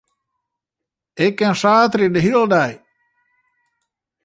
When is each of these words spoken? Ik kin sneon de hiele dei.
Ik 1.25 1.33
kin 1.37 1.55
sneon 1.59 2.13
de 2.13 2.19
hiele 2.25 2.45
dei. 2.53 2.73